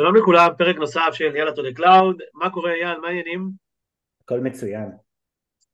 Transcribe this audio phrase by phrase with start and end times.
[0.00, 3.50] שלום לכולם, פרק נוסף של יאללה to the cloud, מה קורה אייל, מה העניינים?
[4.22, 4.88] הכל מצוין.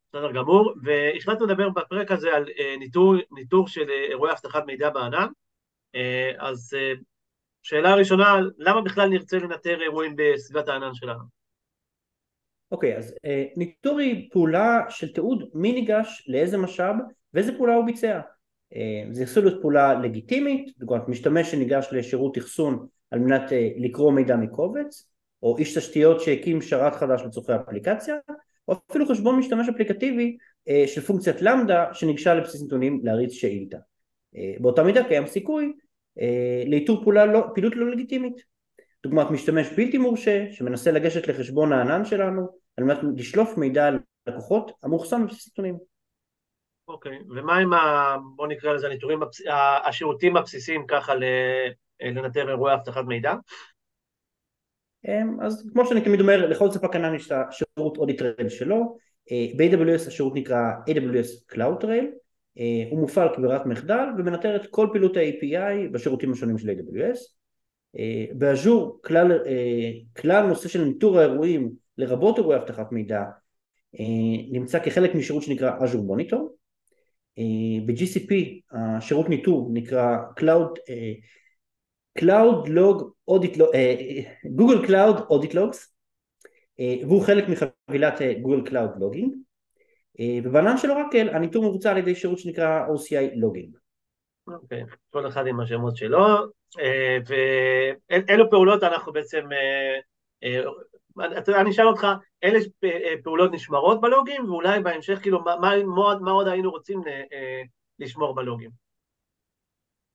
[0.08, 4.90] בסדר גמור, והחלטנו לדבר בפרק הזה על אה, ניטור, ניטור של אה, אירועי אבטחת מידע
[4.90, 5.26] בענן,
[5.94, 6.76] אה, אז
[7.62, 11.24] שאלה ראשונה, למה בכלל נרצה לנטר אירועים בסביבת הענן שלנו?
[12.70, 13.14] אוקיי, okay, אז
[13.56, 16.96] ניטור היא פעולה של תיעוד מי ניגש לאיזה משאב
[17.34, 18.20] ואיזה פעולה הוא ביצע.
[19.10, 24.36] זה יכול להיות פעולה לגיטימית, אומרת משתמש שניגש לשירות אחסון על מנת אה, לקרוא מידע
[24.36, 25.10] מקובץ,
[25.42, 28.16] או איש תשתיות שהקים שרת חדש לצורכי אפליקציה,
[28.68, 30.36] או אפילו חשבון משתמש אפליקטיבי
[30.68, 33.76] אה, של פונקציית למדה שניגשה לבסיס נתונים להריץ שאילתה.
[34.36, 35.72] אה, באותה מידה קיים סיכוי
[36.66, 38.34] לאיתור פעולה לא, פעילות לא לגיטימית.
[39.02, 44.72] דוגמת משתמש בלתי מורשה שמנסה לגשת לחשבון הענן שלנו על מנת לשלוף מידע על לקוחות
[44.82, 45.78] המאוחסן בבסיס נתונים.
[46.88, 47.22] אוקיי, okay.
[47.36, 48.16] ומה עם, ה...
[48.36, 49.20] בוא נקרא לזה הניטורים,
[49.84, 51.14] השירותים הבסיסיים ככה
[52.00, 53.34] לנטר אירועי אבטחת מידע?
[55.08, 58.96] אמ, אז כמו שאני תמיד אומר, לכל ספק ענן יש את השירות אודיט רייל שלו,
[59.32, 60.58] אה, ב-AWS השירות נקרא
[60.90, 62.04] AWS Cloud Trail,
[62.58, 67.18] אה, הוא מופעל כברירת מחדל ומנטר את כל פעילות ה-API בשירותים השונים של AWS.
[68.32, 69.38] באז'ור כלל,
[70.16, 73.22] כלל נושא של ניטור האירועים לרבות אירועי אבטחת מידע
[74.50, 76.38] נמצא כחלק משירות שנקרא Azure Monitor.
[77.86, 78.34] ב-GCP
[78.72, 80.92] השירות ניטור נקרא Cloud
[82.18, 83.76] Cloud Log Audit Log,
[84.46, 85.78] גוגל Cloud Audit Logs
[86.78, 89.30] והוא חלק מחבילת גוגל Cloud Logging
[90.44, 93.84] ובענן של אורקל הניטור מבוצע על ידי שירות שנקרא OCI Logging.
[94.48, 96.26] אוקיי, okay, כל אחד עם השמות שלו,
[96.80, 97.18] אה,
[98.08, 99.98] ואילו פעולות אנחנו בעצם, אה,
[101.48, 102.06] אה, אני אשאל אותך,
[102.44, 102.58] אלה
[103.22, 105.74] פעולות נשמרות בלוגים, ואולי בהמשך, כאילו, מה, מה,
[106.20, 107.02] מה עוד היינו רוצים
[107.98, 108.70] לשמור בלוגים?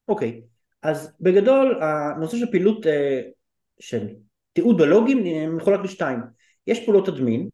[0.07, 0.41] אוקיי.
[0.43, 0.58] Okay.
[0.81, 3.21] אז בגדול הנושא של פעילות אה,
[3.79, 4.07] של
[4.53, 5.23] תיעוד בלוגים
[5.57, 6.19] מחולק לשתיים.
[6.67, 7.49] יש פעולות admin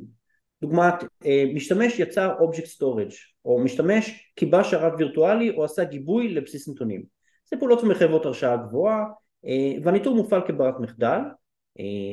[0.61, 0.93] דוגמת
[1.25, 3.11] אה, משתמש יצר object storage
[3.45, 7.03] או משתמש כיבה שרת וירטואלי או עשה גיבוי לבסיס נתונים.
[7.49, 9.03] זה פעולות שמחייבות הרשאה גבוהה
[9.45, 11.19] אה, והניטור מופעל כברירת מחדל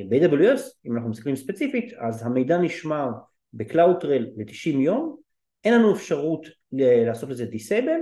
[0.08, 3.08] ב-AWS אם אנחנו מסתכלים ספציפית אז המידע נשמר
[3.54, 5.16] ב-CloudTrail ל-90 יום
[5.64, 8.00] אין לנו אפשרות לעשות לזה disable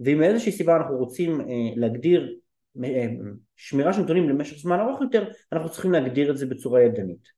[0.00, 1.40] ואם מאיזושהי סיבה אנחנו רוצים
[1.76, 2.38] להגדיר
[3.56, 7.28] שמירה של נתונים למשך זמן ארוך יותר, אנחנו צריכים להגדיר את זה בצורה ידנית.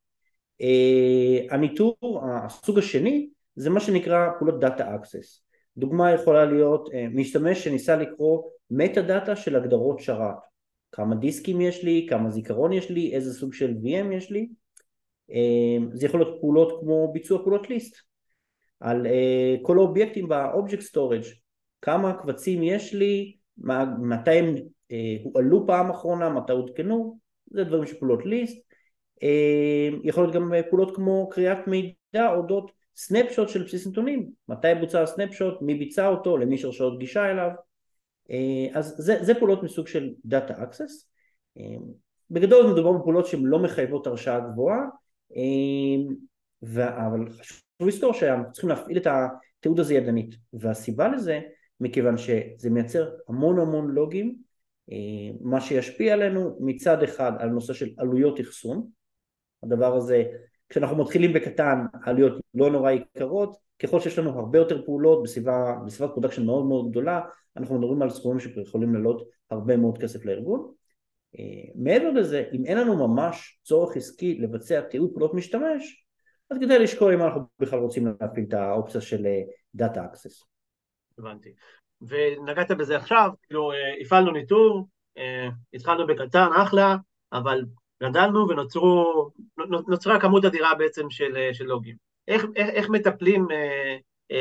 [0.61, 5.43] אה, הניטור, הסוג השני, זה מה שנקרא פעולות data access.
[5.77, 10.37] דוגמה יכולה להיות אה, משתמש שניסה לקרוא metadata של הגדרות שרת.
[10.93, 14.49] כמה דיסקים יש לי, כמה זיכרון יש לי, איזה סוג של VM יש לי.
[15.93, 17.97] זה יכול להיות פעולות כמו ביצוע פעולות ליסט.
[18.81, 19.07] על
[19.63, 21.27] כל האובייקטים ב-Object Storage,
[21.83, 23.37] כמה קבצים יש לי,
[23.99, 24.61] מתי הם אה,
[25.23, 27.19] הועלו פעם אחרונה, מתי עודכנו,
[27.51, 28.59] זה דברים של פעולות ליסט,
[29.23, 35.03] אה, יכול להיות גם פעולות כמו קריאת מידע אודות סנפשוט של בסיס נתונים, מתי בוצע
[35.03, 37.51] הסנפשוט, מי ביצע אותו, למי יש הרשאות גישה אליו,
[38.31, 41.09] אה, אז זה, זה פעולות מסוג של Data Access,
[42.31, 44.81] בגדול מדובר בפעולות שהן לא מחייבות הרשאה גבוהה,
[47.07, 51.41] אבל חשוב לזכור שאנחנו צריכים להפעיל את התיעוד הזה ידנית, והסיבה לזה
[51.81, 54.48] מכיוון שזה מייצר המון המון לוגים אה,
[55.41, 58.87] מה שישפיע עלינו מצד אחד על נושא של עלויות אחסון,
[59.63, 60.25] הדבר הזה
[60.69, 66.13] כשאנחנו מתחילים בקטן העלויות לא נורא יקרות, ככל שיש לנו הרבה יותר פעולות בסביבה, בסביבת
[66.13, 67.21] production מאוד מאוד גדולה
[67.57, 70.73] אנחנו מדברים על סכומים שיכולים לעלות הרבה מאוד כסף לארגון
[71.39, 76.07] אה, מעבר לזה אם אין לנו ממש צורך עסקי לבצע תיעוד פעולות משתמש
[76.51, 79.27] אז כדאי לשקול אם אנחנו בכלל רוצים להפעיל את האופציה של
[79.77, 80.45] Data Access.
[81.19, 81.55] הבנתי.
[82.03, 84.89] ונגעת בזה עכשיו, כאילו אה, הפעלנו ניטור,
[85.19, 86.97] אה, התחלנו בקטן, אחלה,
[87.33, 87.65] אבל
[88.03, 88.47] גדלנו
[89.59, 91.97] ונוצרה כמות אדירה בעצם של, אה, של לוגים.
[92.29, 93.47] איך, איך, איך מטפלים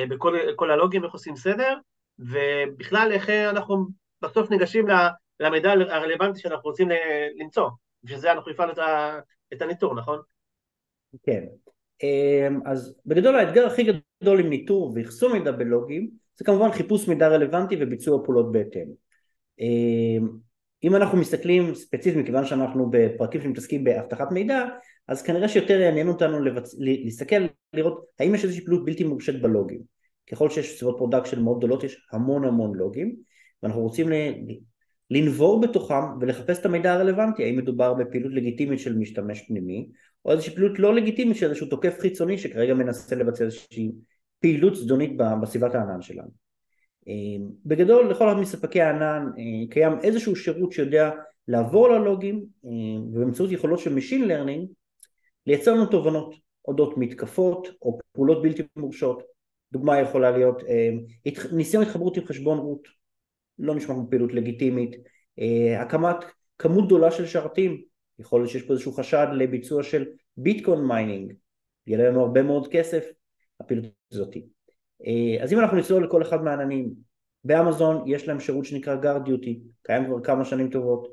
[0.09, 1.73] בכל הלוגים, איך עושים סדר,
[2.19, 3.87] ובכלל איך אנחנו
[4.21, 4.85] בסוף ניגשים
[5.39, 6.87] למידע הרלוונטי שאנחנו רוצים
[7.35, 7.69] למצוא.
[8.03, 8.73] בשביל זה אנחנו הפעלנו
[9.53, 10.19] את הניטור, נכון?
[11.23, 11.43] כן.
[12.65, 13.83] אז בגדול האתגר הכי
[14.21, 18.87] גדול עם ניטור ואחסום מידע בלוגים זה כמובן חיפוש מידע רלוונטי וביצוע פעולות בהתאם.
[19.59, 20.27] אמ,
[20.83, 24.65] אם אנחנו מסתכלים ספציפית מכיוון שאנחנו בפרקים שמתעסקים באבטחת מידע
[25.07, 26.75] אז כנראה שיותר יעניין אותנו לבצ...
[26.79, 27.35] להסתכל
[27.73, 29.81] לראות האם יש איזושהי פעילות בלתי מורשת בלוגים
[30.31, 33.15] ככל שיש סביבות production מאוד גדולות יש המון המון לוגים
[33.63, 34.07] ואנחנו רוצים.
[35.11, 39.89] לנבור בתוכם ולחפש את המידע הרלוונטי האם מדובר בפעילות לגיטימית של משתמש פנימי
[40.25, 43.91] או איזושהי פעילות לא לגיטימית של איזשהו תוקף חיצוני שכרגע מנסה לבצע איזושהי
[44.39, 46.29] פעילות זדונית בסביבת הענן שלנו.
[47.07, 51.11] אה, בגדול לכל אחד מספקי הענן אה, קיים איזשהו שירות שיודע
[51.47, 52.45] לעבור ללוגים
[53.13, 54.67] ובאמצעות יכולות של Machine Learning
[55.45, 56.35] לייצר לנו תובנות
[56.67, 59.23] אודות מתקפות או פעולות בלתי מורשות.
[59.71, 60.63] דוגמה יכולה להיות
[61.51, 62.87] ניסיון התחברות עם חשבון root,
[63.59, 64.95] לא נשמע כמו פעילות לגיטימית,
[65.79, 66.15] הקמת
[66.57, 67.81] כמות גדולה של שרתים,
[68.19, 70.05] יכול להיות שיש פה איזשהו חשד לביצוע של
[70.37, 71.33] bitcoin mining,
[71.87, 73.03] יעלה לנו הרבה מאוד כסף
[73.59, 74.33] הפעילות הזאת.
[75.41, 76.93] אז אם אנחנו נצלול לכל אחד מהעננים,
[77.43, 81.07] באמזון יש להם שירות שנקרא GuardDuty, קיים כבר כמה שנים טובות,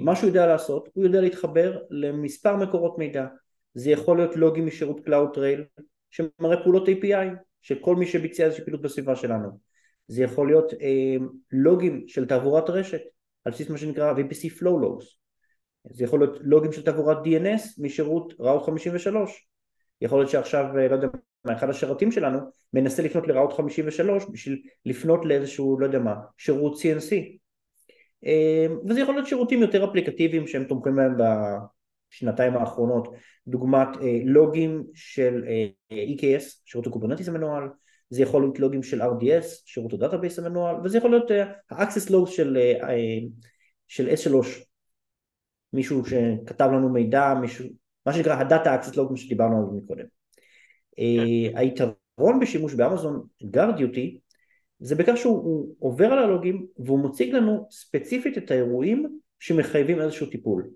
[0.00, 3.26] מה שהוא יודע לעשות, הוא יודע להתחבר למספר מקורות מידע,
[3.74, 7.26] זה יכול להיות לוגים משירות Cloud Trail שמראה פעולות API
[7.62, 9.58] של כל מי שביצע איזושהי פעילות בסביבה שלנו,
[10.08, 11.16] זה יכול להיות אה,
[11.52, 13.00] לוגים של תעבורת רשת
[13.44, 15.06] על בסיס מה שנקרא VPC Flow Logs.
[15.90, 19.48] זה יכול להיות לוגים של תעבורת DNS משירות ראוט 53
[20.00, 21.08] יכול להיות שעכשיו, אה, לא יודע
[21.46, 22.38] אחד השרתים שלנו
[22.72, 27.14] מנסה לפנות לראוט 53 בשביל לפנות לאיזשהו, לא יודע מה, שירות CNC
[28.26, 33.14] אה, וזה יכול להיות שירותים יותר אפליקטיביים שהם תומכים בהם בשנתיים האחרונות.
[33.48, 35.44] דוגמת אה, לוגים של
[35.92, 37.68] EKS, שירות ה-Kubernetes המנוהל.
[38.10, 42.58] זה יכול להיות לוגים של RDS, שירות ה-database המנוהל, וזה יכול להיות ה-access log של,
[43.88, 44.34] של S3
[45.72, 47.66] מישהו שכתב לנו מידע, מישהו,
[48.06, 50.21] מה שנקרא ה-data access log שדיברנו עליו מקודם.
[50.96, 51.56] כן.
[51.56, 54.18] היתרון בשימוש ב-Amazon GuardDuty
[54.80, 60.70] זה בכך שהוא עובר על הלוגים והוא מציג לנו ספציפית את האירועים שמחייבים איזשהו טיפול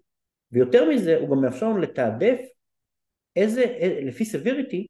[0.52, 2.38] ויותר מזה הוא גם מאפשר לנו לתעדף
[3.36, 3.64] איזה,
[4.02, 4.86] לפי סביריטי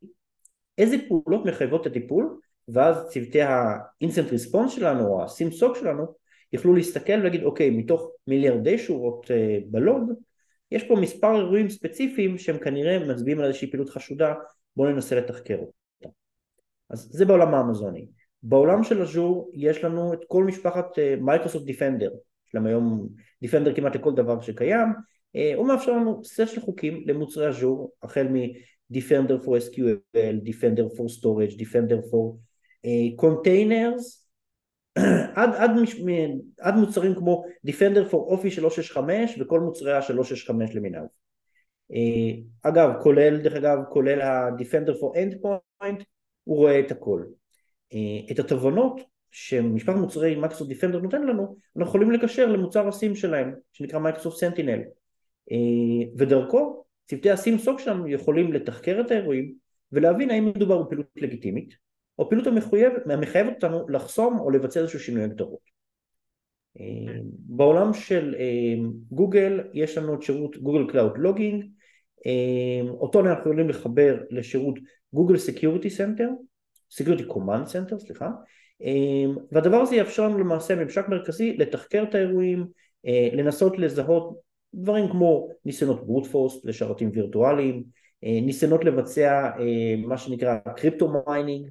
[0.78, 6.06] איזה פעולות מחייבות את הטיפול ואז צוותי ה-instant response שלנו או ה-SIM-SOC שלנו
[6.52, 10.12] יוכלו להסתכל ולהגיד אוקיי מתוך מיליארדי שורות אה, בלוג
[10.70, 14.34] יש פה מספר אירועים ספציפיים שהם כנראה מצביעים על איזושהי פעילות חשודה
[14.76, 16.08] בואו ננסה לתחקר אותה.
[16.90, 18.06] אז זה בעולם האמזוני.
[18.42, 20.86] בעולם של אג'ור יש לנו את כל משפחת
[21.20, 22.10] Microsoft Defender.
[22.48, 23.08] יש להם היום
[23.42, 24.88] Defender כמעט לכל דבר שקיים.
[25.36, 31.08] אה, הוא מאפשר לנו סט של חוקים למוצרי אג'ור החל מ-Defender for SQL, Defender for
[31.18, 32.36] Storage, Defender for
[32.86, 34.26] uh, Containers
[35.34, 35.70] עד, עד,
[36.60, 41.02] עד מוצרים כמו Defender for Office 365 וכל מוצרי ה-365 למיניו.
[41.92, 46.02] אה, אגב, כולל, דרך אגב, כולל ה-Defender for Endpoint,
[46.44, 47.24] הוא רואה את הכל.
[47.92, 49.00] אה, את התובנות
[49.30, 54.80] שמשפחת מוצרי Microsoft Defender נותן לנו, אנחנו יכולים לקשר למוצר ה-SIEM שלהם, שנקרא Microsoft Sentinel.
[55.52, 59.54] אה, ודרכו, צוותי ה-SIEM SOC שלנו יכולים לתחקר את האירועים
[59.92, 61.74] ולהבין האם מדובר בפעילות לגיטימית,
[62.18, 62.46] או פעילות
[63.06, 65.76] המחייבת אותנו לחסום או לבצע איזשהו שינוי הגדרות.
[67.38, 68.34] בעולם של
[69.10, 71.64] גוגל יש לנו את שירות Google Cloud Logging,
[72.88, 74.78] אותו אנחנו יכולים לחבר לשירות
[75.12, 76.28] Google Security Center,
[76.90, 78.30] Security Command Center, סליחה,
[78.82, 82.66] אה, והדבר הזה יאפשר לנו למעשה ממשק מרכזי לתחקר את האירועים,
[83.32, 84.36] לנסות לזהות
[84.74, 87.82] דברים כמו ניסיונות brute force לשרתים וירטואליים,
[88.22, 89.50] ניסיונות לבצע
[90.06, 91.68] מה שנקרא crypto mining,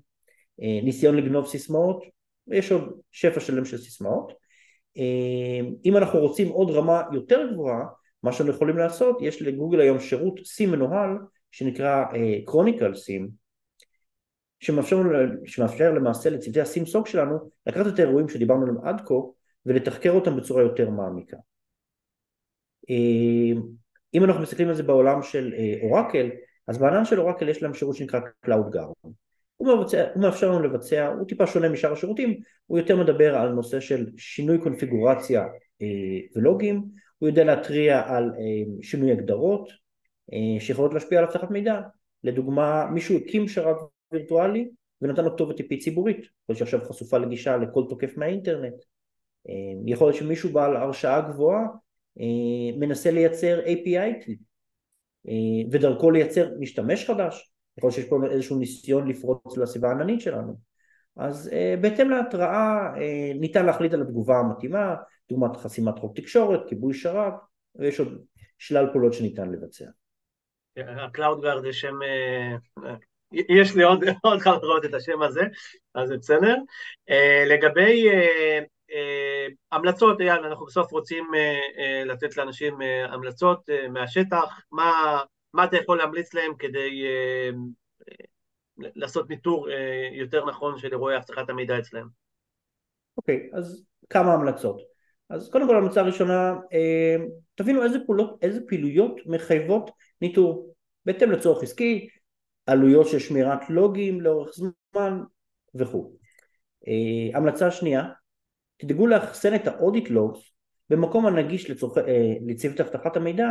[0.62, 2.04] אה, ניסיון לגנוב סיסמאות,
[2.48, 4.34] ויש עוד שפע שלם של סיסמאות.
[4.98, 7.86] אה, אם אנחנו רוצים עוד רמה יותר גבוהה,
[8.25, 11.18] מה שאנחנו יכולים לעשות, יש לגוגל היום שירות סים מנוהל
[11.51, 12.06] שנקרא
[12.45, 13.30] קרוניקל uh, סים,
[14.60, 15.01] שמאפשר,
[15.45, 17.38] שמאפשר למעשה לצוותי הסים סוג שלנו
[17.68, 19.13] לקחת את האירועים שדיברנו עליהם עד כה
[19.66, 21.38] ולתחקר אותם בצורה יותר מעמיקה.
[22.89, 23.62] אה,
[24.13, 26.30] אם אנחנו מסתכלים על זה בעולם של אורקל,
[26.68, 29.09] אז בענן של אורקל יש להם שירות שנקרא Cloud Guard.
[29.57, 33.49] הוא, מבצע, הוא מאפשר לנו לבצע, הוא טיפה שונה משאר השירותים, הוא יותר מדבר על
[33.49, 35.42] נושא של שינוי קונפיגורציה
[35.81, 35.88] אה,
[36.35, 36.85] ולוגים,
[37.25, 39.69] הוא יודע להתריע על אה, שינוי הגדרות
[40.33, 41.81] אה, שיכולות להשפיע על אבטחת מידע,
[42.23, 43.75] לדוגמה מישהו הקים שרת
[44.11, 44.69] וירטואלי
[45.01, 48.73] ונתן לו כתובת IP ציבורית, יכול שעכשיו חשופה לגישה לכל תוקף מהאינטרנט,
[49.49, 49.53] אה,
[49.85, 51.61] יכול להיות שמישהו בעל הרשאה גבוהה
[52.79, 54.31] מנסה לייצר API
[55.71, 57.51] ודרכו לייצר משתמש חדש.
[57.77, 60.55] יכול שיש פה איזשהו ניסיון לפרוץ לסביבה העננית שלנו.
[61.15, 61.51] אז
[61.81, 62.77] בהתאם להתראה
[63.39, 64.95] ניתן להחליט על התגובה המתאימה,
[65.29, 67.33] דוגמת חסימת חוק תקשורת, כיבוי שרת,
[67.75, 68.25] ויש עוד
[68.57, 69.85] שלל פעולות שניתן לבצע.
[70.77, 71.95] ה-Cloud Guard זה שם,
[72.83, 72.87] uh,
[73.33, 75.41] יש לי עוד, עוד חברות את השם הזה,
[75.94, 76.55] אז זה בסדר.
[77.49, 78.09] לגבי
[79.71, 81.31] המלצות, אייל, אנחנו בסוף רוצים
[82.05, 82.79] לתת לאנשים
[83.09, 85.19] המלצות מהשטח, מה...
[85.55, 87.49] מה אתה יכול להמליץ להם כדי אה,
[88.95, 92.07] לעשות ניטור אה, יותר נכון של אירועי אבטחת המידע אצלם?
[93.17, 94.81] אוקיי, okay, אז כמה המלצות.
[95.29, 97.15] אז קודם כל המלצה הראשונה, אה,
[97.55, 99.91] תבינו איזה, פעולות, איזה פעילויות מחייבות
[100.21, 100.73] ניטור.
[101.05, 102.07] בהתאם לצורך עסקי,
[102.65, 105.21] עלויות של שמירת לוגים לאורך זמן
[105.75, 106.11] וכו'.
[107.33, 108.03] המלצה שנייה,
[108.77, 110.39] תדאגו לאחסן את האודיט לוגס
[110.89, 111.97] במקום הנגיש לצורכ...
[111.97, 113.47] אה, לצוות אבטחת המידע,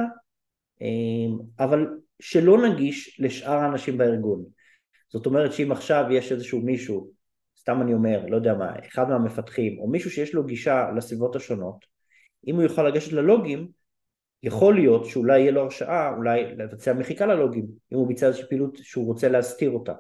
[0.83, 1.87] אה, אבל
[2.21, 4.45] שלא נגיש לשאר האנשים בארגון.
[5.09, 7.11] זאת אומרת שאם עכשיו יש איזשהו מישהו,
[7.65, 11.85] סתם אני אומר, לא יודע מה, אחד מהמפתחים, או מישהו שיש לו גישה לסביבות השונות,
[12.47, 13.69] אם הוא יוכל לגשת ללוגים,
[14.43, 18.79] יכול להיות שאולי יהיה לו הרשאה אולי לבצע מחיקה ללוגים, אם הוא ביצע איזושהי פעילות
[18.83, 19.93] שהוא רוצה להסתיר אותה.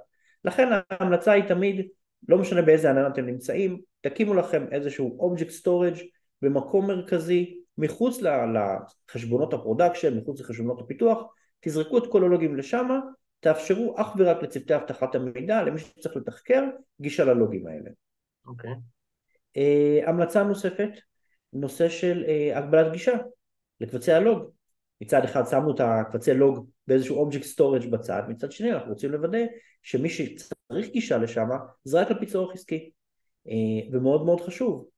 [0.44, 1.86] לכן ההמלצה היא תמיד,
[2.28, 6.00] לא משנה באיזה ענן אתם נמצאים, תקימו לכם איזשהו object storage
[6.42, 11.22] במקום מרכזי, מחוץ לחשבונות ה-production, מחוץ לחשבונות הפיתוח,
[11.60, 12.88] תזרקו את כל הלוגים לשם,
[13.44, 16.64] תאפשרו אך ורק לצוותי אבטחת המידע, למי שצריך לתחקר,
[17.00, 17.90] גישה ללוגים האלה.
[18.46, 18.70] אוקיי.
[18.70, 18.74] Okay.
[19.58, 20.90] Uh, המלצה נוספת,
[21.52, 23.12] נושא של uh, הגבלת גישה
[23.80, 24.50] לקבצי הלוג.
[25.00, 29.38] מצד אחד שמנו את הקבצי לוג באיזשהו object storage בצד, מצד שני אנחנו רוצים לוודא
[29.82, 31.48] שמי שצריך גישה לשם
[31.84, 32.90] זה רק על פי צורך עסקי.
[33.48, 33.50] Uh,
[33.92, 34.88] ומאוד מאוד חשוב,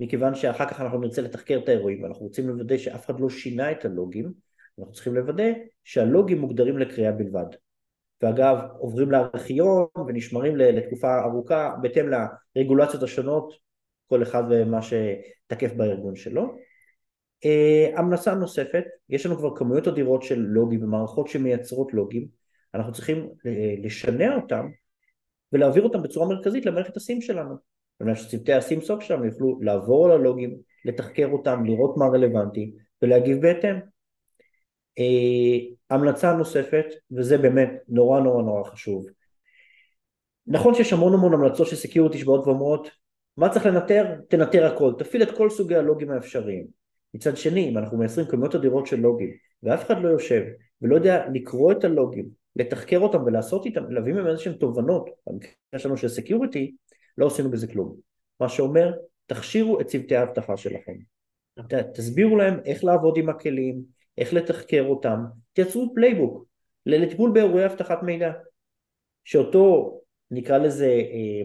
[0.00, 3.72] מכיוון שאחר כך אנחנו נרצה לתחקר את האירועים ואנחנו רוצים לוודא שאף אחד לא שינה
[3.72, 4.32] את הלוגים,
[4.78, 5.52] אנחנו צריכים לוודא
[5.84, 7.46] שהלוגים מוגדרים לקריאה בלבד.
[8.24, 12.06] ואגב עוברים לארכיון ונשמרים לתקופה ארוכה בהתאם
[12.56, 13.54] לרגולציות השונות,
[14.08, 16.54] כל אחד ומה שתקף בארגון שלו.
[17.44, 22.26] Uh, המלצה נוספת, יש לנו כבר כמויות אדירות של לוגים ומערכות שמייצרות לוגים,
[22.74, 23.48] אנחנו צריכים uh,
[23.86, 24.66] לשנע אותם
[25.52, 27.54] ולהעביר אותם בצורה מרכזית למערכת ה-SIEM שלנו,
[28.00, 32.72] על מנת שצוותי ה-SIEM SOC שלנו יוכלו לעבור על הלוגים, לתחקר אותם, לראות מה רלוונטי
[33.02, 33.93] ולהגיב בהתאם.
[35.00, 39.06] Uh, המלצה נוספת, וזה באמת נורא נורא נורא חשוב,
[40.46, 42.90] נכון שיש המון המון המלצות של security שבאות ואומרות
[43.36, 44.14] מה צריך לנטר?
[44.28, 46.66] תנטר הכל, תפעיל את כל סוגי הלוגים האפשריים.
[47.14, 49.30] מצד שני, אם אנחנו מייצרים כמויות אדירות של לוגים
[49.62, 50.42] ואף אחד לא יושב
[50.82, 55.96] ולא יודע לקרוא את הלוגים, לתחקר אותם ולעשות איתם, להביא מהם איזשהם תובנות, במקרה שלנו
[55.96, 56.74] של security,
[57.18, 57.96] לא עשינו בזה כלום.
[58.40, 58.92] מה שאומר,
[59.26, 60.92] תכשירו את צוותי האבטחה שלכם.
[61.94, 63.82] תסבירו להם איך לעבוד עם הכלים,
[64.18, 66.44] איך לתחקר אותם, תייצרו playbook
[66.86, 68.32] לטיפול באירועי אבטחת מידע,
[69.24, 71.42] שאותו נקרא לזה אה,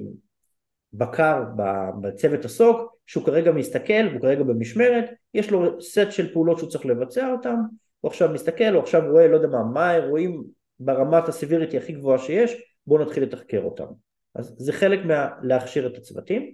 [0.94, 1.44] בקר
[2.02, 6.86] בצוות ה-SOC, שהוא כרגע מסתכל, והוא כרגע במשמרת, יש לו סט של פעולות שהוא צריך
[6.86, 7.56] לבצע אותן,
[8.02, 10.44] הוא עכשיו מסתכל, הוא עכשיו רואה, לא יודע מה, מה האירועים
[10.80, 13.86] ברמת הסיביריטי הכי גבוהה שיש, בואו נתחיל לתחקר אותם.
[14.36, 16.54] אז זה חלק מלהכשיר את הצוותים.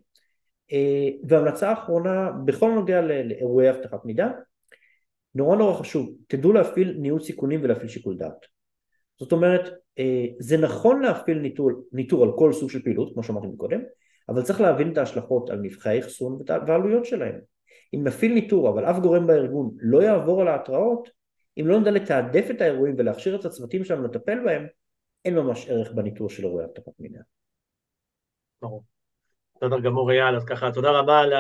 [0.72, 4.28] אה, והמלצה האחרונה, בכל נוגע לאירועי אבטחת מידע,
[5.36, 8.46] נורא נורא חשוב, תדעו להפעיל ניהול סיכונים ולהפעיל שיקול דעת.
[9.20, 13.48] זאת אומרת, אה, זה נכון להפעיל ניטור, ניטור על כל סוג של פעילות, כמו שאמרתי
[13.58, 13.82] קודם,
[14.30, 17.40] אבל צריך להבין את ההשלכות על נבחי האחסון והעלויות שלהם.
[17.94, 21.10] אם נפעיל ניטור אבל אף גורם בארגון לא יעבור על ההתראות,
[21.60, 24.68] אם לא נדע לתעדף את האירועים ולהכשיר את הצוותים שלנו לטפל בהם,
[25.26, 27.20] אין ממש ערך בניטור של אירועי אבטחת מידע.
[28.62, 28.95] ברור.
[29.56, 31.34] בסדר גמור אייל, אז ככה תודה רבה על,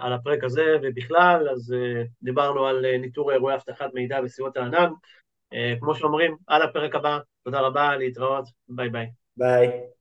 [0.00, 4.90] על הפרק הזה ובכלל, אז uh, דיברנו על uh, ניטור אירועי אבטחת מידע בסביבות הענן.
[5.54, 9.06] Uh, כמו שאומרים, על הפרק הבא, תודה רבה, להתראות, ביי ביי.
[9.36, 9.93] ביי.